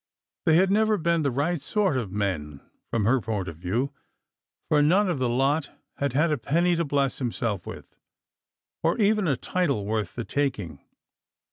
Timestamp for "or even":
8.81-9.27